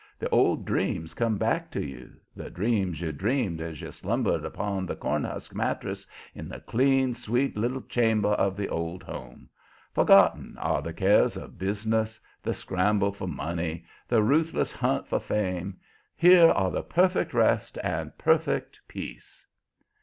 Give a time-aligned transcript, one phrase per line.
[0.17, 4.87] The old dreams come back to you, the dreams you dreamed as you slumbered upon
[4.87, 9.47] the cornhusk mattress in the clean, sweet little chamber of the old home.
[9.93, 15.77] Forgotten are the cares of business, the scramble for money, the ruthless hunt for fame.
[16.15, 19.45] Here are perfect rest and perfect peace.